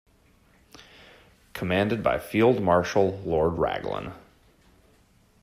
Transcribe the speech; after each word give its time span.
Commanded 1.53 2.01
by 2.01 2.17
Field 2.17 2.59
Marshal 2.59 3.19
Lord 3.23 3.59
Raglan. 3.59 4.13